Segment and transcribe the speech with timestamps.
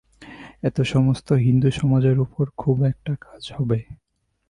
[0.63, 3.79] এতে সমস্ত হিন্দুসমাজের উপরে খুব একটা কাজ হবে।